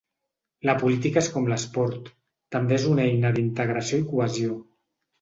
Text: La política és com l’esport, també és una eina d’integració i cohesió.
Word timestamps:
La 0.69 0.73
política 0.83 1.21
és 1.25 1.29
com 1.35 1.51
l’esport, 1.53 2.11
també 2.57 2.77
és 2.81 2.91
una 2.95 3.07
eina 3.13 3.35
d’integració 3.39 4.05
i 4.05 4.11
cohesió. 4.13 4.61